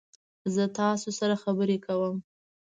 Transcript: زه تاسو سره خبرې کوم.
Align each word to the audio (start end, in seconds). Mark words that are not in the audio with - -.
زه 0.53 0.63
تاسو 0.79 1.09
سره 1.19 1.35
خبرې 1.43 1.77
کوم. 1.85 2.15